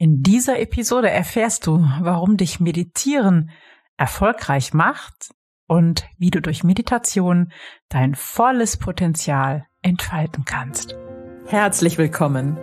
In 0.00 0.22
dieser 0.22 0.60
Episode 0.60 1.10
erfährst 1.10 1.66
du, 1.66 1.84
warum 2.00 2.36
dich 2.36 2.60
Meditieren 2.60 3.50
erfolgreich 3.96 4.72
macht 4.72 5.30
und 5.66 6.06
wie 6.18 6.30
du 6.30 6.40
durch 6.40 6.62
Meditation 6.62 7.50
dein 7.88 8.14
volles 8.14 8.76
Potenzial 8.76 9.66
entfalten 9.82 10.44
kannst. 10.44 10.96
Herzlich 11.46 11.98
willkommen. 11.98 12.56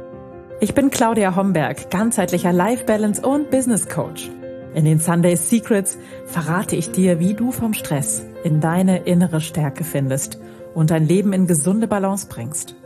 Ich 0.61 0.73
bin 0.73 0.89
Claudia 0.91 1.35
Homberg, 1.35 1.91
ganzheitlicher 1.91 2.53
Life 2.53 2.85
Balance 2.85 3.21
und 3.21 3.51
Business 3.51 3.89
Coach. 3.89 4.29
In 4.73 4.85
den 4.85 4.99
Sunday 4.99 5.35
Secrets 5.35 5.97
verrate 6.25 6.77
ich 6.77 6.91
dir, 6.91 7.19
wie 7.19 7.33
du 7.33 7.51
vom 7.51 7.73
Stress 7.73 8.25
in 8.45 8.61
deine 8.61 8.99
innere 8.99 9.41
Stärke 9.41 9.83
findest 9.83 10.39
und 10.73 10.89
dein 10.89 11.05
Leben 11.05 11.33
in 11.33 11.47
gesunde 11.47 11.87
Balance 11.87 12.27
bringst. 12.29 12.77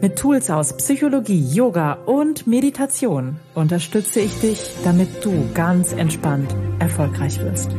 Mit 0.00 0.16
Tools 0.16 0.48
aus 0.48 0.76
Psychologie, 0.76 1.44
Yoga 1.52 1.94
und 2.06 2.46
Meditation 2.46 3.40
unterstütze 3.56 4.20
ich 4.20 4.38
dich, 4.38 4.60
damit 4.84 5.24
du 5.24 5.50
ganz 5.54 5.92
entspannt 5.92 6.54
erfolgreich 6.78 7.40
wirst. 7.40 7.72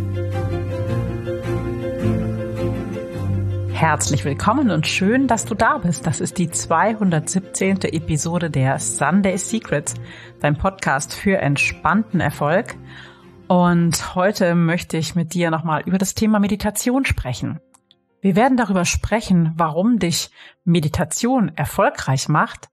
Herzlich 3.71 4.25
willkommen 4.25 4.69
und 4.69 4.85
schön, 4.85 5.27
dass 5.27 5.45
du 5.45 5.55
da 5.55 5.77
bist. 5.77 6.05
Das 6.05 6.19
ist 6.19 6.37
die 6.37 6.49
217. 6.49 7.83
Episode 7.83 8.49
der 8.49 8.79
Sunday 8.79 9.37
Secrets, 9.37 9.93
dein 10.41 10.57
Podcast 10.57 11.13
für 11.13 11.37
entspannten 11.37 12.19
Erfolg. 12.19 12.75
Und 13.47 14.15
heute 14.15 14.55
möchte 14.55 14.97
ich 14.97 15.15
mit 15.15 15.33
dir 15.33 15.51
nochmal 15.51 15.83
über 15.85 15.97
das 15.97 16.15
Thema 16.15 16.39
Meditation 16.39 17.05
sprechen. 17.05 17.61
Wir 18.21 18.35
werden 18.35 18.57
darüber 18.57 18.85
sprechen, 18.85 19.53
warum 19.55 19.99
dich 19.99 20.29
Meditation 20.63 21.55
erfolgreich 21.55 22.27
macht, 22.27 22.69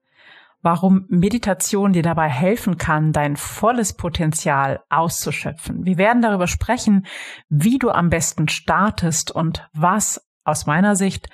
warum 0.62 1.06
Meditation 1.08 1.92
dir 1.92 2.02
dabei 2.02 2.28
helfen 2.28 2.76
kann, 2.76 3.12
dein 3.12 3.36
volles 3.36 3.92
Potenzial 3.92 4.82
auszuschöpfen. 4.88 5.84
Wir 5.84 5.96
werden 5.96 6.22
darüber 6.22 6.48
sprechen, 6.48 7.06
wie 7.48 7.78
du 7.78 7.90
am 7.90 8.10
besten 8.10 8.48
startest 8.48 9.30
und 9.30 9.68
was 9.72 10.26
aus 10.44 10.66
meiner 10.66 10.96
Sicht 10.96 11.28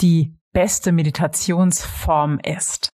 die 0.00 0.36
beste 0.52 0.90
Meditationsform 0.92 2.40
ist. 2.40 2.88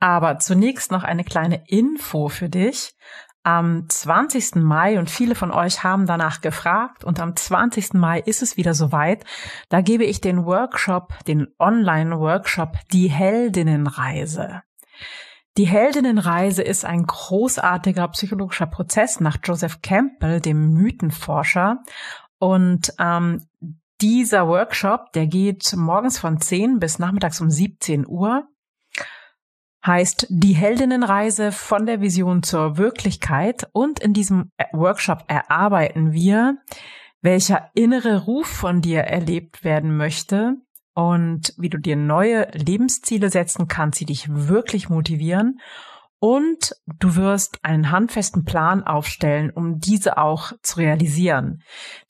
Aber 0.00 0.38
zunächst 0.38 0.90
noch 0.90 1.04
eine 1.04 1.24
kleine 1.24 1.62
Info 1.68 2.28
für 2.28 2.48
dich 2.48 2.94
am 3.42 3.88
20. 3.88 4.56
Mai 4.56 4.98
und 4.98 5.08
viele 5.08 5.34
von 5.34 5.50
euch 5.50 5.82
haben 5.82 6.06
danach 6.06 6.40
gefragt 6.40 7.04
und 7.04 7.20
am 7.20 7.34
20. 7.34 7.94
Mai 7.94 8.20
ist 8.20 8.42
es 8.42 8.56
wieder 8.56 8.74
soweit. 8.74 9.24
Da 9.68 9.80
gebe 9.80 10.04
ich 10.04 10.20
den 10.20 10.44
Workshop, 10.44 11.14
den 11.26 11.48
Online-Workshop 11.58 12.76
Die 12.92 13.08
Heldinnenreise. 13.08 14.62
Die 15.56 15.66
Heldinnenreise 15.66 16.62
ist 16.62 16.84
ein 16.84 17.04
großartiger 17.04 18.08
psychologischer 18.08 18.66
Prozess 18.66 19.20
nach 19.20 19.38
Joseph 19.42 19.82
Campbell, 19.82 20.40
dem 20.40 20.74
Mythenforscher. 20.74 21.78
Und 22.38 22.92
ähm, 22.98 23.46
dieser 24.00 24.48
Workshop, 24.48 25.12
der 25.12 25.26
geht 25.26 25.74
morgens 25.76 26.18
von 26.18 26.40
10 26.40 26.78
bis 26.78 26.98
nachmittags 26.98 27.40
um 27.40 27.50
17 27.50 28.06
Uhr 28.06 28.46
heißt 29.86 30.26
die 30.28 30.52
Heldinnenreise 30.52 31.52
von 31.52 31.86
der 31.86 32.00
Vision 32.00 32.42
zur 32.42 32.76
Wirklichkeit. 32.76 33.68
Und 33.72 34.00
in 34.00 34.12
diesem 34.12 34.50
Workshop 34.72 35.24
erarbeiten 35.28 36.12
wir, 36.12 36.58
welcher 37.22 37.70
innere 37.74 38.24
Ruf 38.24 38.46
von 38.46 38.80
dir 38.80 39.00
erlebt 39.00 39.64
werden 39.64 39.96
möchte 39.96 40.56
und 40.94 41.54
wie 41.56 41.70
du 41.70 41.78
dir 41.78 41.96
neue 41.96 42.48
Lebensziele 42.52 43.30
setzen 43.30 43.68
kannst, 43.68 44.00
die 44.00 44.06
dich 44.06 44.26
wirklich 44.28 44.88
motivieren 44.88 45.60
und 46.20 46.76
du 46.86 47.16
wirst 47.16 47.58
einen 47.64 47.90
handfesten 47.90 48.44
Plan 48.44 48.84
aufstellen, 48.84 49.50
um 49.50 49.78
diese 49.78 50.18
auch 50.18 50.52
zu 50.62 50.78
realisieren. 50.78 51.62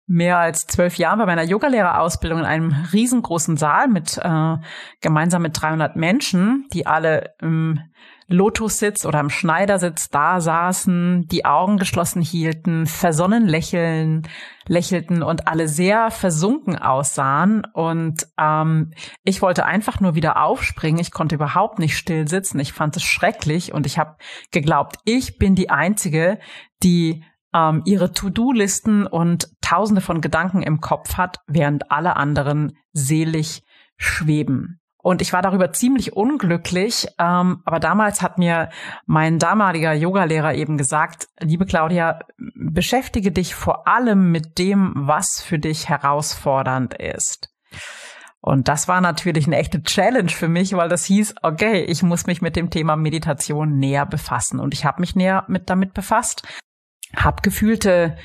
mehr 0.09 0.39
als 0.39 0.67
zwölf 0.67 0.97
Jahren 0.99 1.19
bei 1.19 1.27
meiner 1.27 1.43
Yogalehrerausbildung 1.45 2.41
in 2.41 2.45
einem 2.45 2.87
riesengroßen 2.93 3.57
Saal 3.57 3.89
mit 3.89 4.19
äh, 4.19 4.57
gemeinsam 5.01 5.43
mit 5.43 5.61
300 5.61 5.97
Menschen, 5.97 6.67
die 6.73 6.87
alle 6.87 7.35
im 7.41 7.81
Lotussitz 8.29 9.07
oder 9.07 9.21
im 9.21 9.31
Schneidersitz 9.31 10.09
da 10.09 10.41
saßen, 10.41 11.27
die 11.29 11.45
Augen 11.45 11.77
geschlossen 11.77 12.23
hielten, 12.23 12.87
versonnen 12.87 13.47
lächeln, 13.47 14.27
lächelten 14.67 15.23
und 15.23 15.47
alle 15.47 15.69
sehr 15.69 16.11
versunken 16.11 16.77
aussahen. 16.77 17.65
Und 17.73 18.27
ähm, 18.37 18.93
ich 19.23 19.43
wollte 19.43 19.65
einfach 19.65 20.01
nur 20.01 20.17
wieder 20.17 20.43
aufspringen. 20.43 21.01
Ich 21.01 21.13
konnte 21.13 21.37
überhaupt 21.37 21.79
nicht 21.79 21.97
still 21.97 22.27
sitzen. 22.27 22.59
Ich 22.59 22.73
fand 22.73 22.97
es 22.97 23.05
schrecklich 23.05 23.73
und 23.73 23.87
ich 23.87 23.99
habe 23.99 24.17
geglaubt, 24.51 24.97
ich 25.05 25.39
bin 25.39 25.55
die 25.55 25.71
Einzige, 25.71 26.41
die 26.83 27.25
ähm, 27.55 27.83
ihre 27.85 28.13
To-Do-Listen 28.13 29.07
und 29.07 29.49
Tausende 29.61 30.01
von 30.01 30.21
Gedanken 30.21 30.63
im 30.63 30.81
Kopf 30.81 31.17
hat, 31.17 31.39
während 31.47 31.91
alle 31.93 32.17
anderen 32.17 32.77
selig 32.93 33.63
schweben. 33.97 34.81
Und 35.07 35.23
ich 35.23 35.33
war 35.33 35.41
darüber 35.41 35.71
ziemlich 35.71 36.17
unglücklich. 36.17 37.07
Ähm, 37.17 37.63
aber 37.65 37.79
damals 37.79 38.23
hat 38.23 38.39
mir 38.39 38.71
mein 39.07 39.39
damaliger 39.39 39.93
Yogalehrer 39.93 40.55
eben 40.55 40.77
gesagt, 40.77 41.29
liebe 41.39 41.65
Claudia, 41.65 42.19
beschäftige 42.57 43.31
dich 43.31 43.55
vor 43.55 43.87
allem 43.87 44.33
mit 44.33 44.59
dem, 44.59 44.95
was 44.97 45.41
für 45.41 45.61
dich 45.61 45.89
herausfordernd 45.89 46.95
ist. 46.95 47.55
Und 48.41 48.67
das 48.67 48.89
war 48.89 49.01
natürlich 49.01 49.47
eine 49.47 49.59
echte 49.59 49.81
Challenge 49.85 50.29
für 50.29 50.49
mich, 50.49 50.73
weil 50.73 50.89
das 50.89 51.05
hieß, 51.05 51.37
okay, 51.41 51.85
ich 51.85 52.03
muss 52.03 52.27
mich 52.27 52.43
mit 52.43 52.57
dem 52.57 52.71
Thema 52.71 52.97
Meditation 52.97 53.79
näher 53.79 54.07
befassen. 54.07 54.59
Und 54.59 54.75
ich 54.75 54.85
habe 54.85 55.01
mich 55.01 55.15
näher 55.15 55.45
mit 55.47 55.71
damit 55.71 55.95
befasst, 55.95 56.43
habe 57.15 57.43
gefühlte 57.43 58.17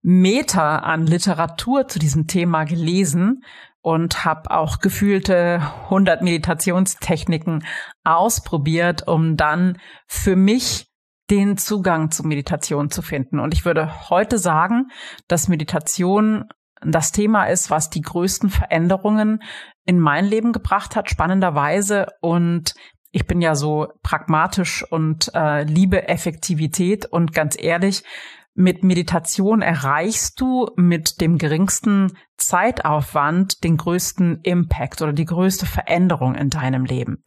Meter 0.00 0.84
an 0.84 1.08
Literatur 1.08 1.88
zu 1.88 1.98
diesem 1.98 2.28
Thema 2.28 2.62
gelesen 2.62 3.42
und 3.82 4.24
habe 4.24 4.50
auch 4.50 4.78
gefühlte 4.78 5.60
100 5.84 6.22
Meditationstechniken 6.22 7.64
ausprobiert, 8.04 9.06
um 9.06 9.36
dann 9.36 9.78
für 10.06 10.36
mich 10.36 10.90
den 11.30 11.56
Zugang 11.56 12.10
zu 12.10 12.24
Meditation 12.24 12.90
zu 12.90 13.02
finden. 13.02 13.38
Und 13.38 13.54
ich 13.54 13.64
würde 13.64 14.10
heute 14.10 14.38
sagen, 14.38 14.88
dass 15.28 15.48
Meditation 15.48 16.46
das 16.82 17.12
Thema 17.12 17.44
ist, 17.44 17.70
was 17.70 17.90
die 17.90 18.00
größten 18.00 18.50
Veränderungen 18.50 19.42
in 19.84 20.00
mein 20.00 20.24
Leben 20.24 20.52
gebracht 20.52 20.96
hat, 20.96 21.10
spannenderweise. 21.10 22.08
Und 22.20 22.74
ich 23.12 23.26
bin 23.26 23.40
ja 23.40 23.54
so 23.54 23.88
pragmatisch 24.02 24.84
und 24.90 25.30
äh, 25.34 25.62
liebe 25.64 26.08
Effektivität. 26.08 27.06
Und 27.06 27.32
ganz 27.32 27.56
ehrlich, 27.58 28.02
mit 28.60 28.84
Meditation 28.84 29.62
erreichst 29.62 30.40
du 30.40 30.68
mit 30.76 31.20
dem 31.20 31.38
geringsten 31.38 32.12
Zeitaufwand 32.36 33.64
den 33.64 33.78
größten 33.78 34.40
Impact 34.42 35.00
oder 35.00 35.14
die 35.14 35.24
größte 35.24 35.66
Veränderung 35.66 36.34
in 36.34 36.50
deinem 36.50 36.84
Leben. 36.84 37.24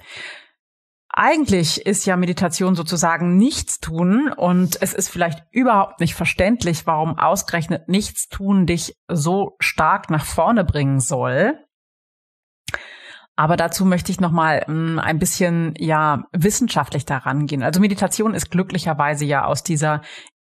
Eigentlich 1.09 1.85
ist 1.85 2.05
ja 2.05 2.17
Meditation 2.17 2.75
sozusagen 2.75 3.37
nichts 3.37 3.79
tun 3.79 4.31
und 4.31 4.81
es 4.81 4.93
ist 4.93 5.09
vielleicht 5.09 5.43
überhaupt 5.51 5.99
nicht 5.99 6.15
verständlich, 6.15 6.87
warum 6.87 7.17
ausgerechnet 7.17 7.87
nichts 7.87 8.29
tun 8.29 8.65
dich 8.65 8.95
so 9.07 9.55
stark 9.59 10.09
nach 10.09 10.25
vorne 10.25 10.63
bringen 10.63 10.99
soll. 10.99 11.57
Aber 13.35 13.57
dazu 13.57 13.85
möchte 13.85 14.11
ich 14.11 14.19
noch 14.19 14.31
mal 14.31 14.63
hm, 14.65 14.99
ein 14.99 15.17
bisschen 15.17 15.73
ja 15.77 16.25
wissenschaftlich 16.31 17.05
daran 17.05 17.47
gehen. 17.47 17.63
Also 17.63 17.79
Meditation 17.79 18.35
ist 18.35 18.51
glücklicherweise 18.51 19.25
ja 19.25 19.45
aus 19.45 19.63
dieser 19.63 20.01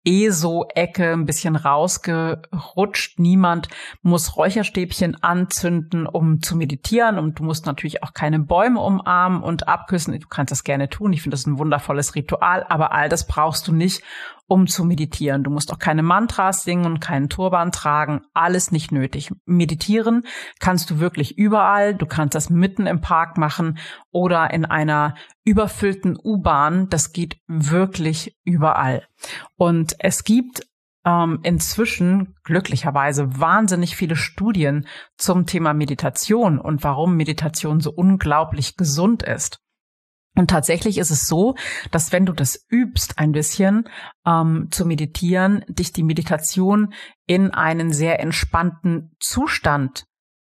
ESO-Ecke 0.05 1.13
ein 1.13 1.25
bisschen 1.25 1.55
rausgerutscht. 1.55 3.19
Niemand 3.19 3.69
muss 4.01 4.35
Räucherstäbchen 4.35 5.21
anzünden, 5.23 6.07
um 6.07 6.41
zu 6.41 6.55
meditieren. 6.55 7.17
Und 7.17 7.39
du 7.39 7.43
musst 7.43 7.65
natürlich 7.65 8.03
auch 8.03 8.13
keine 8.13 8.39
Bäume 8.39 8.79
umarmen 8.79 9.41
und 9.41 9.67
abküssen. 9.67 10.19
Du 10.19 10.27
kannst 10.27 10.51
das 10.51 10.63
gerne 10.63 10.89
tun. 10.89 11.13
Ich 11.13 11.21
finde 11.21 11.35
das 11.35 11.47
ein 11.47 11.59
wundervolles 11.59 12.15
Ritual. 12.15 12.65
Aber 12.67 12.91
all 12.91 13.09
das 13.09 13.27
brauchst 13.27 13.67
du 13.67 13.73
nicht, 13.73 14.03
um 14.47 14.67
zu 14.67 14.83
meditieren. 14.83 15.43
Du 15.43 15.49
musst 15.49 15.71
auch 15.71 15.79
keine 15.79 16.03
Mantras 16.03 16.63
singen 16.63 16.85
und 16.85 16.99
keinen 16.99 17.29
Turban 17.29 17.71
tragen. 17.71 18.21
Alles 18.33 18.71
nicht 18.71 18.91
nötig. 18.91 19.31
Meditieren 19.45 20.23
kannst 20.59 20.89
du 20.89 20.99
wirklich 20.99 21.37
überall. 21.37 21.95
Du 21.95 22.05
kannst 22.05 22.35
das 22.35 22.49
mitten 22.49 22.85
im 22.85 23.01
Park 23.01 23.37
machen 23.37 23.77
oder 24.11 24.51
in 24.51 24.65
einer 24.65 25.15
überfüllten 25.43 26.17
U-Bahn. 26.21 26.89
Das 26.89 27.13
geht 27.13 27.37
wirklich 27.47 28.37
überall. 28.43 29.07
Und 29.55 29.95
es 29.99 30.23
gibt 30.23 30.67
ähm, 31.05 31.39
inzwischen 31.43 32.35
glücklicherweise 32.43 33.39
wahnsinnig 33.39 33.95
viele 33.95 34.15
Studien 34.15 34.87
zum 35.17 35.45
Thema 35.45 35.73
Meditation 35.73 36.59
und 36.59 36.83
warum 36.83 37.15
Meditation 37.15 37.79
so 37.79 37.91
unglaublich 37.91 38.77
gesund 38.77 39.23
ist. 39.23 39.62
Und 40.35 40.49
tatsächlich 40.49 40.97
ist 40.97 41.11
es 41.11 41.27
so, 41.27 41.55
dass 41.91 42.11
wenn 42.11 42.25
du 42.25 42.33
das 42.33 42.65
übst, 42.69 43.19
ein 43.19 43.33
bisschen 43.33 43.87
ähm, 44.25 44.67
zu 44.71 44.85
meditieren, 44.85 45.63
dich 45.67 45.93
die 45.93 46.03
Meditation 46.03 46.93
in 47.27 47.51
einen 47.51 47.93
sehr 47.93 48.19
entspannten 48.19 49.15
Zustand 49.19 50.05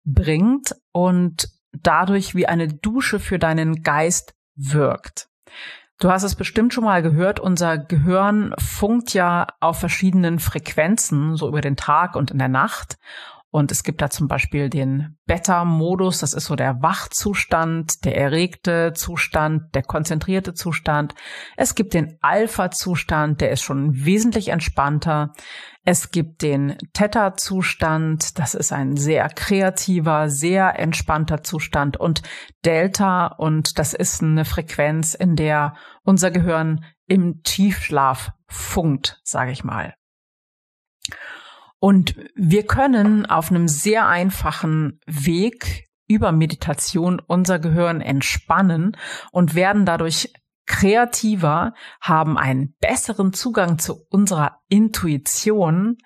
bringt 0.05 0.75
und 0.93 1.49
dadurch 1.73 2.35
wie 2.35 2.47
eine 2.47 2.69
Dusche 2.69 3.21
für 3.21 3.39
deinen 3.39 3.83
Geist 3.83 4.35
wirkt. 4.55 5.29
Du 5.99 6.11
hast 6.11 6.23
es 6.23 6.35
bestimmt 6.35 6.73
schon 6.73 6.85
mal 6.85 7.03
gehört, 7.03 7.41
unser 7.41 7.77
Gehirn 7.77 8.55
funkt 8.59 9.13
ja 9.13 9.47
auf 9.61 9.79
verschiedenen 9.79 10.39
Frequenzen, 10.39 11.37
so 11.37 11.47
über 11.47 11.61
den 11.61 11.77
Tag 11.77 12.17
und 12.17 12.31
in 12.31 12.39
der 12.39 12.49
Nacht. 12.49 12.97
Und 13.53 13.73
es 13.73 13.83
gibt 13.83 14.01
da 14.01 14.11
zum 14.11 14.29
Beispiel 14.29 14.71
den 14.71 15.17
Beta-Modus, 15.27 16.21
das 16.21 16.35
ist 16.35 16.47
so 16.47 16.55
der 16.55 16.83
Wachzustand, 16.83 18.05
der 18.05 18.17
erregte 18.17 18.93
Zustand, 18.95 19.75
der 19.75 19.83
konzentrierte 19.83 20.55
Zustand. 20.55 21.17
Es 21.57 21.75
gibt 21.75 21.95
den 21.95 22.17
Alpha-Zustand, 22.21 23.41
der 23.41 23.51
ist 23.51 23.63
schon 23.63 24.05
wesentlich 24.05 24.49
entspannter. 24.49 25.33
Es 25.85 26.13
gibt 26.13 26.43
den 26.43 26.79
Theta-Zustand, 26.93 28.39
das 28.39 28.55
ist 28.55 28.73
ein 28.73 28.97
sehr 28.97 29.29
kreativer, 29.29 30.31
sehr 30.31 30.79
entspannter 30.79 31.43
Zustand. 31.43 31.97
Und 31.97 32.23
Delta, 32.65 33.27
und 33.27 33.81
das 33.81 33.95
ist 33.95 34.23
eine 34.23 34.45
Frequenz, 34.45 35.15
in 35.15 35.35
der 35.35 35.75
unser 36.05 36.31
Gehirn 36.31 36.85
im 37.07 37.43
Tiefschlaf 37.43 38.31
funkt, 38.47 39.21
sage 39.25 39.51
ich 39.51 39.65
mal. 39.65 39.95
Und 41.81 42.15
wir 42.35 42.67
können 42.67 43.27
auf 43.27 43.51
einem 43.51 43.67
sehr 43.67 44.07
einfachen 44.07 45.01
Weg 45.07 45.89
über 46.07 46.31
Meditation 46.31 47.21
unser 47.27 47.59
Gehirn 47.59 48.01
entspannen 48.01 48.97
und 49.33 49.55
werden 49.55 49.87
dadurch 49.87 50.33
kreativer, 50.67 51.73
haben 52.01 52.37
einen 52.37 52.77
besseren 52.81 53.33
Zugang 53.33 53.79
zu 53.79 54.07
unserer 54.11 54.61
Intuition 54.69 55.97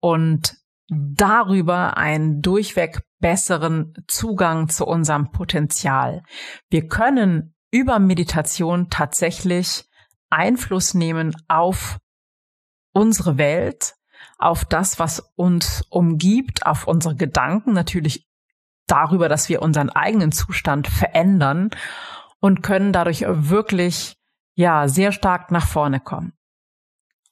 und 0.00 0.56
darüber 0.88 1.96
einen 1.96 2.42
durchweg 2.42 3.02
besseren 3.20 3.94
Zugang 4.08 4.68
zu 4.68 4.84
unserem 4.84 5.30
Potenzial. 5.30 6.22
Wir 6.68 6.88
können 6.88 7.54
über 7.70 7.98
Meditation 7.98 8.90
tatsächlich 8.90 9.84
Einfluss 10.28 10.92
nehmen 10.92 11.34
auf 11.48 11.98
unsere 12.92 13.38
Welt, 13.38 13.94
auf 14.42 14.64
das, 14.64 14.98
was 14.98 15.20
uns 15.36 15.84
umgibt, 15.88 16.66
auf 16.66 16.86
unsere 16.86 17.14
Gedanken, 17.16 17.72
natürlich 17.72 18.28
darüber, 18.86 19.28
dass 19.28 19.48
wir 19.48 19.62
unseren 19.62 19.90
eigenen 19.90 20.32
Zustand 20.32 20.88
verändern 20.88 21.70
und 22.40 22.62
können 22.62 22.92
dadurch 22.92 23.24
wirklich, 23.26 24.16
ja, 24.54 24.88
sehr 24.88 25.12
stark 25.12 25.50
nach 25.50 25.66
vorne 25.66 26.00
kommen. 26.00 26.32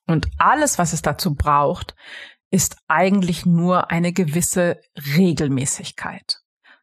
Und 0.06 0.28
alles, 0.38 0.78
was 0.78 0.92
es 0.92 1.02
dazu 1.02 1.34
braucht, 1.34 1.94
ist 2.50 2.76
eigentlich 2.88 3.46
nur 3.46 3.90
eine 3.90 4.12
gewisse 4.12 4.80
Regelmäßigkeit. 5.16 6.40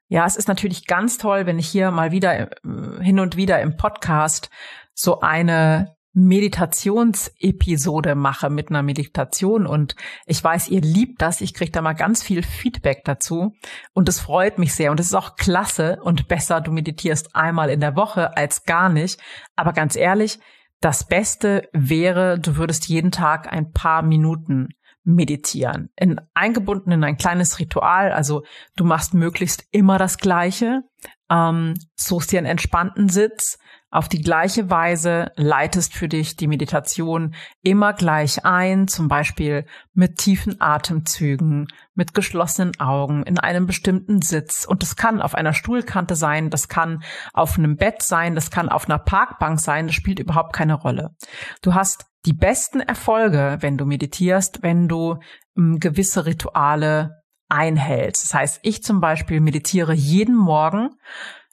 Ja, 0.10 0.26
es 0.26 0.38
ist 0.38 0.48
natürlich 0.48 0.86
ganz 0.86 1.18
toll, 1.18 1.46
wenn 1.46 1.60
ich 1.60 1.68
hier 1.68 1.92
mal 1.92 2.12
wieder 2.12 2.40
äh, 2.40 3.04
hin 3.04 3.20
und 3.20 3.36
wieder 3.36 3.62
im 3.62 3.76
Podcast 3.76 4.50
so 4.94 5.20
eine 5.20 5.97
Meditationsepisode 6.18 8.16
mache 8.16 8.50
mit 8.50 8.70
einer 8.70 8.82
Meditation 8.82 9.68
und 9.68 9.96
ich 10.26 10.44
weiß, 10.44 10.70
ihr 10.70 10.82
liebt 10.82 11.22
das. 11.22 11.42
Ich 11.42 11.54
kriege 11.54 11.70
da 11.70 11.84
mal 11.84 11.94
ganz 11.94 12.24
viel 12.24 12.42
Feedback 12.42 13.04
dazu 13.06 13.54
und 13.94 14.10
es 14.10 14.20
freut 14.20 14.58
mich 14.58 14.74
sehr 14.74 14.90
und 14.90 15.00
es 15.00 15.06
ist 15.06 15.14
auch 15.14 15.36
klasse 15.36 16.00
und 16.02 16.28
besser, 16.28 16.60
du 16.60 16.72
meditierst 16.72 17.36
einmal 17.36 17.70
in 17.70 17.82
der 17.82 17.96
Woche 17.96 18.36
als 18.36 18.64
gar 18.64 18.90
nicht. 18.90 19.22
Aber 19.56 19.74
ganz 19.74 19.96
ehrlich, 19.96 20.40
das 20.82 21.08
Beste 21.08 21.70
wäre, 21.72 22.40
du 22.40 22.56
würdest 22.56 22.88
jeden 22.88 23.12
Tag 23.12 23.54
ein 23.54 23.72
paar 23.72 24.02
Minuten 24.02 24.70
meditieren. 25.04 25.92
In, 25.96 26.20
eingebunden 26.34 26.92
in 26.92 27.04
ein 27.04 27.18
kleines 27.18 27.60
Ritual, 27.60 28.12
also 28.12 28.44
du 28.76 28.86
machst 28.86 29.14
möglichst 29.14 29.66
immer 29.70 30.00
das 30.00 30.18
Gleiche, 30.18 30.82
ähm, 31.30 31.76
suchst 31.96 32.32
dir 32.32 32.40
einen 32.40 32.48
entspannten 32.48 33.08
Sitz, 33.08 33.60
auf 33.90 34.10
die 34.10 34.22
gleiche 34.22 34.70
Weise 34.70 35.32
leitest 35.36 35.94
für 35.94 36.10
dich 36.10 36.36
die 36.36 36.48
Meditation 36.48 37.36
immer 37.62 37.94
gleich 37.94 38.44
ein, 38.44 38.88
zum 38.88 39.08
Beispiel 39.08 39.66
mit 39.94 40.18
tiefen 40.18 40.60
Atemzügen, 40.60 41.68
mit 41.94 42.14
geschlossenen 42.14 42.80
Augen, 42.80 43.24
in 43.24 43.40
einem 43.40 43.66
bestimmten 43.66 44.22
Sitz. 44.22 44.66
Und 44.66 44.82
das 44.82 44.98
kann 44.98 45.22
auf 45.22 45.36
einer 45.36 45.54
Stuhlkante 45.54 46.16
sein, 46.16 46.50
das 46.50 46.68
kann 46.68 47.02
auf 47.34 47.58
einem 47.58 47.78
Bett 47.78 48.02
sein, 48.02 48.36
das 48.36 48.52
kann 48.52 48.68
auf 48.68 48.90
einer 48.90 49.00
Parkbank 49.00 49.60
sein, 49.60 49.88
das 49.88 49.96
spielt 49.96 50.20
überhaupt 50.20 50.54
keine 50.54 50.74
Rolle. 50.74 51.16
Du 51.62 51.74
hast 51.74 52.06
die 52.26 52.34
besten 52.34 52.82
Erfolge, 52.82 53.58
wenn 53.62 53.78
du 53.78 53.86
meditierst, 53.86 54.64
wenn 54.64 54.90
du 54.90 55.20
ähm, 55.58 55.80
gewisse 55.80 56.26
Rituale 56.26 57.24
einhältst. 57.48 58.26
Das 58.26 58.34
heißt, 58.34 58.60
ich 58.64 58.84
zum 58.84 59.00
Beispiel 59.00 59.40
meditiere 59.40 59.94
jeden 59.94 60.36
Morgen 60.36 60.90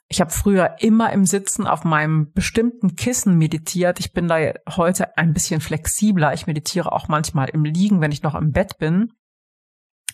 ich 0.09 0.21
habe 0.21 0.31
früher 0.31 0.77
immer 0.81 1.13
im 1.13 1.25
Sitzen 1.25 1.67
auf 1.67 1.85
meinem 1.85 2.33
bestimmten 2.33 2.95
Kissen 2.95 3.39
meditiert. 3.39 4.01
Ich 4.01 4.13
bin 4.13 4.29
da 4.29 4.37
heute 4.77 5.17
ein 5.17 5.33
bisschen 5.33 5.61
flexibler. 5.61 6.35
Ich 6.35 6.47
meditiere 6.47 6.93
auch 6.93 7.09
manchmal 7.09 7.49
im 7.49 7.65
Liegen, 7.65 8.01
wenn 8.01 8.13
ich 8.13 8.23
noch 8.23 8.35
im 8.35 8.53
Bett 8.53 8.79
bin. 8.79 9.13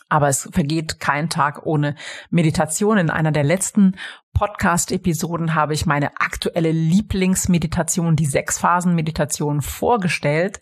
Aber 0.08 0.28
es 0.28 0.48
vergeht 0.52 0.98
kein 0.98 1.28
Tag 1.28 1.66
ohne 1.66 1.94
Meditation. 2.30 2.98
In 2.98 3.10
einer 3.10 3.30
der 3.30 3.44
letzten 3.44 3.96
Podcast-Episoden 4.32 5.54
habe 5.54 5.74
ich 5.74 5.86
meine 5.86 6.20
aktuelle 6.20 6.72
Lieblingsmeditation, 6.72 8.16
die 8.16 8.26
Sechs-Phasen-Meditation, 8.26 9.62
vorgestellt. 9.62 10.60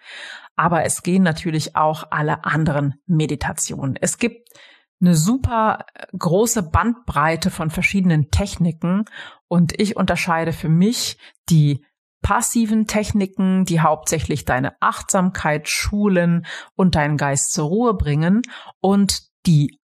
Aber 0.56 0.85
es 0.85 1.02
gehen 1.02 1.23
natürlich 1.23 1.76
auch 1.76 2.04
alle 2.11 2.44
anderen 2.44 3.00
Meditationen. 3.06 3.97
Es 4.00 4.18
gibt 4.18 4.49
eine 5.00 5.14
super 5.14 5.86
äh, 5.94 6.06
große 6.16 6.62
Bandbreite 6.62 7.50
von 7.50 7.70
verschiedenen 7.70 8.30
Techniken. 8.30 9.04
Und 9.48 9.78
ich 9.80 9.96
unterscheide 9.96 10.52
für 10.52 10.68
mich 10.68 11.18
die 11.48 11.84
passiven 12.22 12.86
Techniken, 12.86 13.64
die 13.64 13.80
hauptsächlich 13.80 14.44
deine 14.44 14.80
Achtsamkeit 14.80 15.68
schulen 15.68 16.46
und 16.74 16.94
deinen 16.94 17.16
Geist 17.16 17.52
zur 17.52 17.68
Ruhe 17.68 17.94
bringen 17.94 18.42
und 18.80 19.22
die 19.46 19.78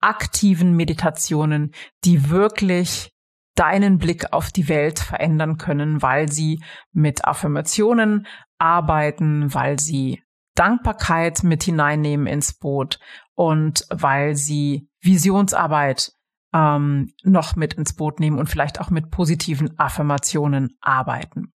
aktiven 0.00 0.74
Meditationen, 0.76 1.72
die 2.04 2.30
wirklich 2.30 3.12
deinen 3.54 3.98
Blick 3.98 4.32
auf 4.32 4.50
die 4.52 4.68
Welt 4.68 5.00
verändern 5.00 5.58
können, 5.58 6.00
weil 6.00 6.30
sie 6.30 6.62
mit 6.92 7.24
Affirmationen 7.24 8.26
arbeiten, 8.58 9.52
weil 9.52 9.78
sie 9.80 10.22
Dankbarkeit 10.54 11.42
mit 11.42 11.64
hineinnehmen 11.64 12.26
ins 12.26 12.52
Boot 12.54 12.98
und 13.38 13.86
weil 13.88 14.34
sie 14.34 14.88
Visionsarbeit 15.00 16.10
ähm, 16.52 17.12
noch 17.22 17.54
mit 17.54 17.74
ins 17.74 17.92
Boot 17.94 18.18
nehmen 18.18 18.36
und 18.36 18.48
vielleicht 18.48 18.80
auch 18.80 18.90
mit 18.90 19.12
positiven 19.12 19.78
Affirmationen 19.78 20.76
arbeiten. 20.80 21.52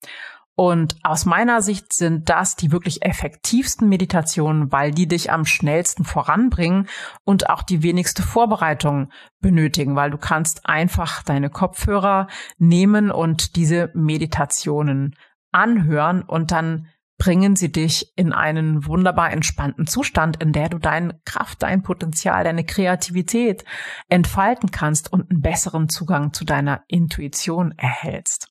Und 0.55 0.95
aus 1.03 1.25
meiner 1.25 1.61
Sicht 1.61 1.91
sind 1.91 2.29
das 2.29 2.55
die 2.55 2.71
wirklich 2.71 3.03
effektivsten 3.03 3.89
Meditationen, 3.89 4.71
weil 4.71 4.91
die 4.91 5.09
dich 5.09 5.29
am 5.29 5.43
schnellsten 5.45 6.05
voranbringen 6.05 6.87
und 7.25 7.49
auch 7.49 7.63
die 7.63 7.83
wenigste 7.83 8.23
Vorbereitung 8.23 9.11
benötigen, 9.41 9.97
weil 9.97 10.09
du 10.09 10.17
kannst 10.17 10.61
einfach 10.65 11.21
deine 11.21 11.49
Kopfhörer 11.49 12.27
nehmen 12.59 13.11
und 13.11 13.57
diese 13.57 13.91
Meditationen 13.93 15.17
anhören 15.51 16.21
und 16.21 16.51
dann 16.51 16.87
bringen 17.23 17.55
sie 17.55 17.71
dich 17.71 18.11
in 18.17 18.33
einen 18.33 18.85
wunderbar 18.85 19.31
entspannten 19.31 19.87
Zustand, 19.87 20.43
in 20.43 20.51
der 20.51 20.67
du 20.67 20.77
deine 20.77 21.21
Kraft, 21.23 21.63
dein 21.63 21.81
Potenzial, 21.81 22.43
deine 22.43 22.65
Kreativität 22.65 23.63
entfalten 24.09 24.71
kannst 24.71 25.13
und 25.13 25.31
einen 25.31 25.39
besseren 25.39 25.87
Zugang 25.87 26.33
zu 26.33 26.43
deiner 26.43 26.83
Intuition 26.89 27.71
erhältst. 27.77 28.49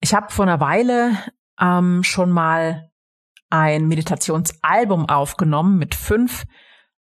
Ich 0.00 0.14
habe 0.14 0.32
vor 0.32 0.46
einer 0.46 0.58
Weile 0.58 1.18
ähm, 1.60 2.02
schon 2.02 2.30
mal 2.30 2.90
ein 3.50 3.86
Meditationsalbum 3.86 5.10
aufgenommen 5.10 5.76
mit 5.76 5.94
fünf 5.94 6.46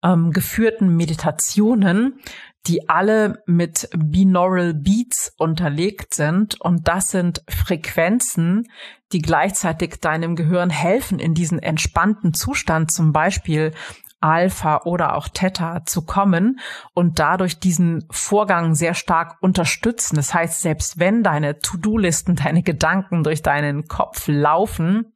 ähm, 0.05 0.31
geführten 0.31 0.95
Meditationen, 0.95 2.21
die 2.69 2.89
alle 2.89 3.43
mit 3.47 3.89
Binaural 3.97 4.75
Beats 4.75 5.33
unterlegt 5.39 6.15
sind. 6.15 6.61
Und 6.61 6.87
das 6.87 7.09
sind 7.09 7.43
Frequenzen, 7.49 8.69
die 9.13 9.21
gleichzeitig 9.21 10.01
deinem 10.01 10.37
Gehirn 10.37 10.71
helfen, 10.71 11.19
in 11.19 11.35
diesen 11.35 11.59
entspannten 11.59 12.35
Zustand 12.35 12.93
zum 12.93 13.13
Beispiel 13.13 13.73
Alpha 14.21 14.83
oder 14.85 15.15
auch 15.15 15.29
Theta 15.29 15.85
zu 15.87 16.05
kommen 16.05 16.59
und 16.93 17.19
dadurch 17.19 17.61
diesen 17.61 18.07
Vorgang 18.11 18.75
sehr 18.75 18.95
stark 18.95 19.37
unterstützen. 19.41 20.17
Das 20.17 20.35
heißt, 20.35 20.61
selbst 20.61 20.99
wenn 20.99 21.23
deine 21.23 21.61
To-Do-Listen, 21.61 22.35
deine 22.37 22.63
Gedanken 22.63 23.23
durch 23.23 23.43
deinen 23.43 23.87
Kopf 23.87 24.27
laufen, 24.27 25.13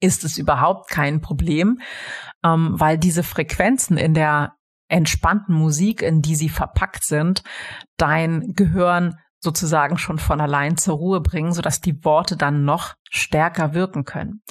ist 0.00 0.24
es 0.24 0.38
überhaupt 0.38 0.88
kein 0.90 1.20
Problem, 1.20 1.80
ähm, 2.44 2.74
weil 2.78 2.98
diese 2.98 3.22
Frequenzen 3.22 3.96
in 3.96 4.14
der 4.14 4.55
entspannten 4.88 5.54
Musik, 5.54 6.02
in 6.02 6.22
die 6.22 6.36
sie 6.36 6.48
verpackt 6.48 7.04
sind, 7.04 7.42
dein 7.96 8.54
Gehirn 8.54 9.16
sozusagen 9.40 9.98
schon 9.98 10.18
von 10.18 10.40
allein 10.40 10.76
zur 10.76 10.96
Ruhe 10.96 11.20
bringen, 11.20 11.52
sodass 11.52 11.80
die 11.80 12.04
Worte 12.04 12.36
dann 12.36 12.64
noch 12.64 12.94
stärker 13.10 13.74
wirken 13.74 14.04
können. 14.04 14.42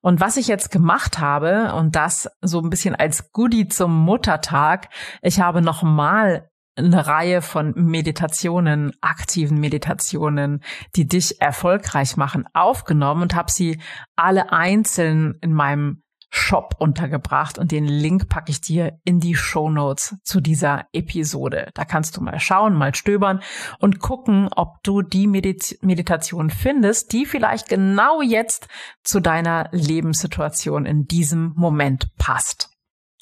Und 0.00 0.20
was 0.20 0.36
ich 0.36 0.48
jetzt 0.48 0.70
gemacht 0.70 1.18
habe, 1.18 1.74
und 1.74 1.94
das 1.94 2.28
so 2.40 2.60
ein 2.60 2.70
bisschen 2.70 2.94
als 2.94 3.32
Goodie 3.32 3.68
zum 3.68 3.96
Muttertag, 4.04 4.88
ich 5.22 5.40
habe 5.40 5.62
nochmal 5.62 6.50
eine 6.76 7.06
Reihe 7.06 7.42
von 7.42 7.74
Meditationen, 7.76 8.92
aktiven 9.00 9.60
Meditationen, 9.60 10.62
die 10.96 11.06
dich 11.06 11.40
erfolgreich 11.40 12.16
machen, 12.16 12.46
aufgenommen 12.54 13.22
und 13.22 13.34
habe 13.34 13.50
sie 13.50 13.80
alle 14.16 14.52
einzeln 14.52 15.36
in 15.42 15.52
meinem 15.52 16.02
Shop 16.30 16.76
untergebracht 16.78 17.58
und 17.58 17.72
den 17.72 17.86
Link 17.86 18.28
packe 18.28 18.50
ich 18.50 18.60
dir 18.60 18.98
in 19.04 19.20
die 19.20 19.34
Show 19.34 19.68
Notes 19.68 20.16
zu 20.22 20.40
dieser 20.40 20.86
Episode. 20.92 21.70
Da 21.74 21.84
kannst 21.84 22.16
du 22.16 22.20
mal 22.20 22.38
schauen, 22.38 22.74
mal 22.74 22.94
stöbern 22.94 23.42
und 23.80 23.98
gucken, 23.98 24.48
ob 24.54 24.82
du 24.84 25.02
die 25.02 25.26
Medit 25.26 25.78
Meditation 25.82 26.50
findest, 26.50 27.12
die 27.12 27.26
vielleicht 27.26 27.68
genau 27.68 28.22
jetzt 28.22 28.68
zu 29.02 29.20
deiner 29.20 29.68
Lebenssituation 29.72 30.86
in 30.86 31.06
diesem 31.06 31.52
Moment 31.56 32.16
passt. 32.16 32.69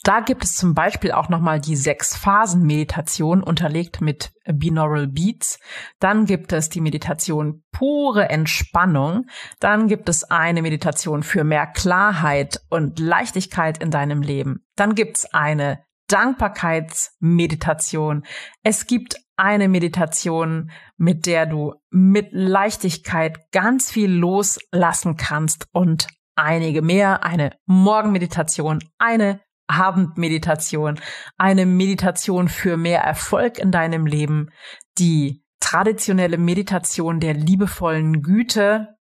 Da 0.05 0.21
gibt 0.21 0.45
es 0.45 0.55
zum 0.55 0.75
Beispiel 0.75 1.11
auch 1.13 1.29
nochmal 1.29 1.61
die 1.61 1.77
Sechs-Phasen-Meditation 1.77 3.43
unterlegt 3.43 4.01
mit 4.01 4.31
Binaural 4.47 5.09
Beats. 5.09 5.59
Dann 5.99 6.25
gibt 6.25 6.53
es 6.53 6.69
die 6.69 6.81
Meditation 6.81 7.65
pure 7.73 8.29
Entspannung. 8.29 9.27
Dann 9.59 9.89
gibt 9.89 10.09
es 10.09 10.23
eine 10.25 10.63
Meditation 10.63 11.25
für 11.25 11.43
mehr 11.45 11.67
Klarheit 11.67 12.61
und 12.71 13.01
Leichtigkeit 13.01 13.79
in 13.79 13.91
deinem 13.91 14.23
Leben. 14.23 14.65
Dann 14.77 14.95
gibt 14.95 15.19
es 15.19 15.35
eine 15.35 15.85
Dankbarkeitsmeditation. 16.07 18.25
Es 18.63 18.87
gibt 18.87 19.17
eine 19.37 19.69
Meditation, 19.69 20.71
mit 20.97 21.27
der 21.27 21.45
du 21.47 21.75
mit 21.91 22.29
Leichtigkeit 22.33 23.51
ganz 23.53 23.91
viel 23.91 24.11
loslassen 24.11 25.17
kannst 25.17 25.67
und 25.73 26.07
einige 26.35 26.83
mehr, 26.83 27.25
eine 27.25 27.53
Morgenmeditation, 27.67 28.79
eine 28.99 29.41
Abendmeditation, 29.69 30.99
eine 31.37 31.67
Meditation 31.67 32.49
für 32.49 32.77
mehr 32.77 33.03
Erfolg 33.03 33.59
in 33.59 33.71
deinem 33.71 34.07
Leben, 34.07 34.51
die 34.99 35.45
traditionelle 35.61 36.39
Meditation 36.39 37.21
der 37.21 37.35
liebevollen 37.35 38.23
Güte 38.23 38.97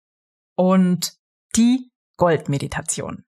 und 0.56 1.14
die 1.56 1.90
Goldmeditation. 2.16 3.26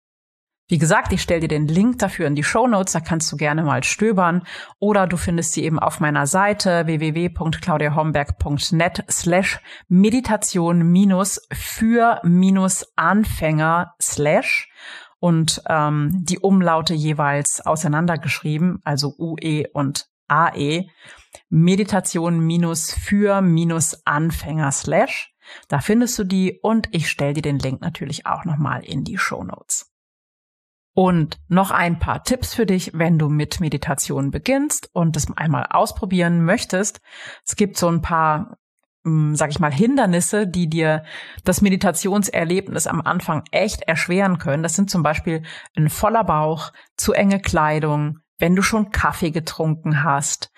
Wie 0.71 0.77
gesagt, 0.77 1.15
ich 1.15 1.23
stelle 1.23 1.41
dir 1.41 1.49
den 1.49 1.67
Link 1.67 1.99
dafür 1.99 2.27
in 2.27 2.35
die 2.35 2.45
Show 2.45 2.67
Notes, 2.67 2.93
da 2.93 3.01
kannst 3.01 3.33
du 3.33 3.39
gerne 3.39 3.63
mal 3.63 3.83
stöbern. 3.85 4.43
Oder 4.79 5.07
du 5.07 5.17
findest 5.17 5.55
sie 5.55 5.65
eben 5.65 5.79
auf 5.79 5.99
meiner 5.99 6.27
Seite 6.27 6.87
www.claudiahomberg.net 6.87 9.03
slash 9.11 9.61
Meditation 9.89 10.83
minus 10.83 11.41
für 11.51 12.21
minus 12.23 12.85
Anfänger 12.97 13.95
slash 13.99 14.69
und 15.21 15.63
ähm, 15.69 16.11
die 16.15 16.39
Umlaute 16.39 16.95
jeweils 16.95 17.61
auseinandergeschrieben, 17.65 18.81
also 18.85 19.15
UE 19.19 19.65
und 19.73 20.09
AE. 20.29 20.87
Meditation 21.49 22.41
minus 22.41 22.93
für 22.93 23.41
minus 23.41 24.07
Anfänger 24.07 24.73
slash. 24.73 25.35
Da 25.69 25.81
findest 25.81 26.19
du 26.19 26.25
die 26.25 26.59
und 26.63 26.89
ich 26.93 27.09
stelle 27.09 27.35
dir 27.35 27.43
den 27.43 27.59
Link 27.59 27.81
natürlich 27.81 28.27
auch 28.27 28.45
nochmal 28.45 28.85
in 28.85 29.05
die 29.05 29.19
Show 29.19 29.43
Notes. 29.43 29.91
Und 30.95 31.39
noch 31.49 31.71
ein 31.71 31.99
paar 31.99 32.25
Tipps 32.25 32.55
für 32.55 32.67
dich, 32.67 32.91
wenn 32.93 33.19
du 33.19 33.29
mit 33.29 33.61
Meditation 33.61 34.31
beginnst 34.31 34.91
und 34.93 35.17
das 35.17 35.29
einmal 35.37 35.67
ausprobieren 35.71 36.45
möchtest. 36.45 37.01
Es 37.47 37.57
gibt 37.57 37.77
so 37.77 37.89
ein 37.89 38.03
paar 38.03 38.59
sag 39.35 39.51
ich 39.51 39.61
mal, 39.61 39.73
Hindernisse, 39.73 40.47
die 40.47 40.69
dir 40.69 41.05
das 41.45 41.61
Meditationserlebnis 41.61 42.87
am 42.87 43.01
Anfang 43.01 43.45
echt 43.51 43.83
erschweren 43.83 44.39
können. 44.39 44.63
Das 44.63 44.75
sind 44.75 44.91
zum 44.91 45.03
Beispiel 45.03 45.43
ein 45.77 45.89
voller 45.89 46.25
Bauch, 46.25 46.73
zu 46.97 47.13
enge 47.13 47.41
Kleidung, 47.41 48.19
wenn 48.39 48.57
du 48.57 48.63
schon 48.63 48.91
Kaffee 48.91 49.31
getrunken 49.31 50.05
hast, 50.05 50.51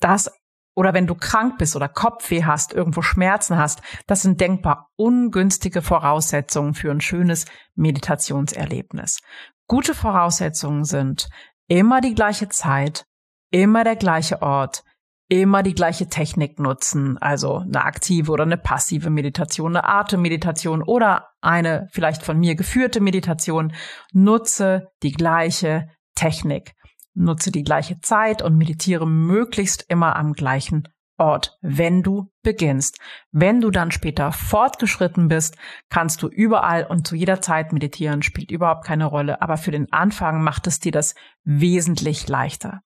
das 0.00 0.30
oder 0.74 0.94
wenn 0.94 1.08
du 1.08 1.16
krank 1.16 1.58
bist 1.58 1.74
oder 1.74 1.88
Kopfweh 1.88 2.44
hast, 2.44 2.72
irgendwo 2.72 3.02
Schmerzen 3.02 3.56
hast, 3.56 3.82
das 4.06 4.22
sind 4.22 4.40
denkbar 4.40 4.90
ungünstige 4.94 5.82
Voraussetzungen 5.82 6.74
für 6.74 6.92
ein 6.92 7.00
schönes 7.00 7.46
Meditationserlebnis. 7.74 9.18
Gute 9.66 9.92
Voraussetzungen 9.92 10.84
sind 10.84 11.28
immer 11.66 12.00
die 12.00 12.14
gleiche 12.14 12.48
Zeit, 12.48 13.06
immer 13.50 13.82
der 13.82 13.96
gleiche 13.96 14.40
Ort, 14.40 14.84
immer 15.28 15.62
die 15.62 15.74
gleiche 15.74 16.08
Technik 16.08 16.58
nutzen, 16.58 17.18
also 17.18 17.58
eine 17.58 17.84
aktive 17.84 18.32
oder 18.32 18.44
eine 18.44 18.56
passive 18.56 19.10
Meditation, 19.10 19.76
eine 19.76 19.84
Atemmeditation 19.84 20.82
oder 20.82 21.28
eine 21.40 21.86
vielleicht 21.92 22.22
von 22.22 22.38
mir 22.38 22.54
geführte 22.54 23.00
Meditation. 23.00 23.74
Nutze 24.12 24.88
die 25.02 25.12
gleiche 25.12 25.88
Technik, 26.14 26.74
nutze 27.14 27.52
die 27.52 27.62
gleiche 27.62 28.00
Zeit 28.00 28.42
und 28.42 28.56
meditiere 28.56 29.06
möglichst 29.06 29.84
immer 29.88 30.16
am 30.16 30.32
gleichen 30.32 30.88
Ort, 31.18 31.58
wenn 31.60 32.02
du 32.02 32.30
beginnst. 32.42 32.98
Wenn 33.32 33.60
du 33.60 33.70
dann 33.70 33.90
später 33.90 34.30
fortgeschritten 34.30 35.28
bist, 35.28 35.56
kannst 35.90 36.22
du 36.22 36.28
überall 36.28 36.86
und 36.86 37.06
zu 37.06 37.16
jeder 37.16 37.40
Zeit 37.40 37.72
meditieren, 37.72 38.22
spielt 38.22 38.52
überhaupt 38.52 38.86
keine 38.86 39.04
Rolle. 39.04 39.42
Aber 39.42 39.56
für 39.56 39.72
den 39.72 39.92
Anfang 39.92 40.42
macht 40.42 40.68
es 40.68 40.78
dir 40.78 40.92
das 40.92 41.14
wesentlich 41.44 42.28
leichter. 42.28 42.82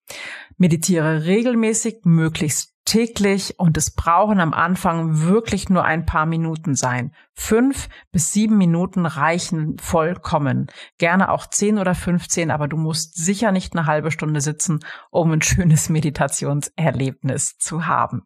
Meditiere 0.57 1.25
regelmäßig, 1.25 2.01
möglichst 2.03 2.72
täglich 2.85 3.59
und 3.59 3.77
es 3.77 3.91
brauchen 3.91 4.39
am 4.39 4.53
Anfang 4.53 5.21
wirklich 5.21 5.69
nur 5.69 5.83
ein 5.85 6.05
paar 6.05 6.25
Minuten 6.25 6.75
sein. 6.75 7.13
Fünf 7.33 7.89
bis 8.11 8.33
sieben 8.33 8.57
Minuten 8.57 9.05
reichen 9.05 9.77
vollkommen. 9.79 10.67
Gerne 10.97 11.31
auch 11.31 11.45
zehn 11.47 11.77
oder 11.77 11.95
fünfzehn, 11.95 12.51
aber 12.51 12.67
du 12.67 12.77
musst 12.77 13.15
sicher 13.15 13.51
nicht 13.51 13.75
eine 13.75 13.85
halbe 13.85 14.11
Stunde 14.11 14.41
sitzen, 14.41 14.79
um 15.11 15.31
ein 15.31 15.41
schönes 15.41 15.89
Meditationserlebnis 15.89 17.57
zu 17.57 17.87
haben. 17.87 18.23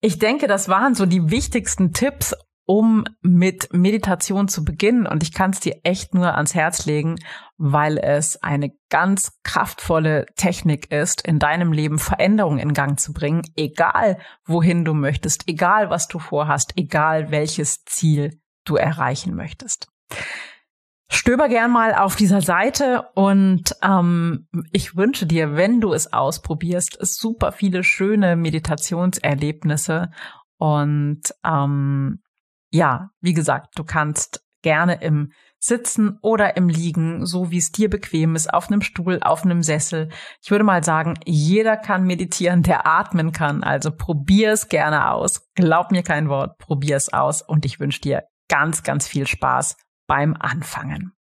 Ich 0.00 0.18
denke, 0.18 0.46
das 0.46 0.68
waren 0.68 0.94
so 0.94 1.06
die 1.06 1.30
wichtigsten 1.30 1.92
Tipps, 1.92 2.34
um 2.64 3.04
mit 3.20 3.68
Meditation 3.72 4.48
zu 4.48 4.64
beginnen. 4.64 5.06
Und 5.06 5.22
ich 5.22 5.32
kann 5.32 5.50
es 5.50 5.60
dir 5.60 5.80
echt 5.82 6.14
nur 6.14 6.34
ans 6.34 6.54
Herz 6.54 6.86
legen, 6.86 7.16
weil 7.56 7.98
es 7.98 8.42
eine 8.42 8.70
ganz 8.88 9.38
kraftvolle 9.42 10.26
Technik 10.36 10.90
ist, 10.92 11.26
in 11.26 11.38
deinem 11.38 11.72
Leben 11.72 11.98
Veränderungen 11.98 12.58
in 12.58 12.74
Gang 12.74 12.98
zu 12.98 13.12
bringen, 13.12 13.42
egal 13.56 14.18
wohin 14.46 14.84
du 14.84 14.94
möchtest, 14.94 15.48
egal 15.48 15.90
was 15.90 16.08
du 16.08 16.18
vorhast, 16.18 16.72
egal 16.76 17.30
welches 17.30 17.84
Ziel 17.84 18.40
du 18.64 18.76
erreichen 18.76 19.34
möchtest. 19.34 19.88
Stöber 21.14 21.48
gern 21.48 21.70
mal 21.70 21.94
auf 21.94 22.16
dieser 22.16 22.40
Seite 22.40 23.02
und 23.14 23.76
ähm, 23.82 24.48
ich 24.72 24.96
wünsche 24.96 25.26
dir, 25.26 25.56
wenn 25.56 25.80
du 25.80 25.92
es 25.92 26.12
ausprobierst, 26.12 26.96
super 27.00 27.52
viele 27.52 27.84
schöne 27.84 28.34
Meditationserlebnisse 28.34 30.10
und 30.56 31.20
ähm, 31.44 32.22
ja, 32.72 33.10
wie 33.20 33.34
gesagt, 33.34 33.78
du 33.78 33.84
kannst 33.84 34.44
gerne 34.62 35.02
im 35.02 35.32
Sitzen 35.58 36.18
oder 36.22 36.56
im 36.56 36.68
Liegen, 36.68 37.24
so 37.24 37.52
wie 37.52 37.58
es 37.58 37.70
dir 37.70 37.88
bequem 37.88 38.34
ist, 38.34 38.52
auf 38.52 38.68
einem 38.68 38.82
Stuhl, 38.82 39.20
auf 39.22 39.44
einem 39.44 39.62
Sessel. 39.62 40.08
Ich 40.42 40.50
würde 40.50 40.64
mal 40.64 40.82
sagen, 40.82 41.14
jeder 41.24 41.76
kann 41.76 42.04
meditieren, 42.04 42.62
der 42.62 42.86
atmen 42.86 43.30
kann. 43.30 43.62
Also 43.62 43.92
probier 43.92 44.52
es 44.52 44.68
gerne 44.68 45.10
aus. 45.10 45.48
Glaub 45.54 45.92
mir 45.92 46.02
kein 46.02 46.28
Wort, 46.28 46.58
probier 46.58 46.96
es 46.96 47.12
aus 47.12 47.42
und 47.42 47.64
ich 47.64 47.78
wünsche 47.78 48.00
dir 48.00 48.24
ganz, 48.48 48.82
ganz 48.82 49.06
viel 49.06 49.26
Spaß 49.26 49.76
beim 50.08 50.34
Anfangen. 50.34 51.12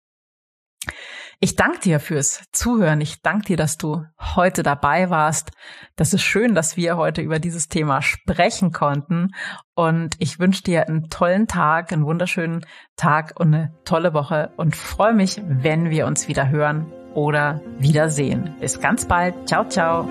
Ich 1.43 1.55
danke 1.55 1.79
dir 1.79 2.00
fürs 2.00 2.43
Zuhören. 2.51 3.01
Ich 3.01 3.24
danke 3.24 3.45
dir, 3.45 3.57
dass 3.57 3.79
du 3.79 4.05
heute 4.36 4.62
dabei 4.62 5.10
warst. 5.10 5.50
Das 5.95 6.13
ist 6.13 6.21
schön, 6.21 6.53
dass 6.53 6.77
wir 6.77 6.98
heute 6.98 7.24
über 7.24 7.39
dieses 7.39 7.67
Thema 7.67 8.03
sprechen 8.03 8.71
konnten. 8.71 9.29
Und 9.74 10.13
ich 10.19 10.38
wünsche 10.38 10.62
dir 10.62 10.88
einen 10.88 11.10
tollen 11.10 11.48
Tag, 11.48 11.91
einen 11.91 12.05
wunderschönen 12.05 12.63
Tag 12.95 13.33
und 13.39 13.55
eine 13.55 13.74
tolle 13.86 14.13
Woche 14.13 14.51
und 14.55 14.75
freue 14.75 15.15
mich, 15.15 15.41
wenn 15.43 15.89
wir 15.89 16.05
uns 16.05 16.27
wieder 16.27 16.50
hören 16.50 16.86
oder 17.15 17.60
wiedersehen. 17.79 18.53
Bis 18.60 18.79
ganz 18.79 19.05
bald. 19.05 19.33
Ciao, 19.50 19.67
ciao. 19.67 20.07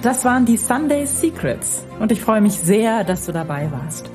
Das 0.00 0.24
waren 0.24 0.46
die 0.46 0.58
Sunday 0.58 1.06
Secrets 1.06 1.84
und 1.98 2.12
ich 2.12 2.20
freue 2.20 2.40
mich 2.40 2.54
sehr, 2.54 3.02
dass 3.02 3.26
du 3.26 3.32
dabei 3.32 3.72
warst. 3.72 4.08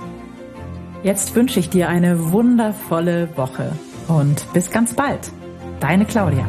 Jetzt 1.04 1.36
wünsche 1.36 1.60
ich 1.60 1.70
dir 1.70 1.90
eine 1.90 2.32
wundervolle 2.32 3.36
Woche 3.36 3.74
und 4.08 4.52
bis 4.54 4.70
ganz 4.70 4.94
bald. 4.94 5.32
Deine 5.80 6.06
Claudia. 6.06 6.46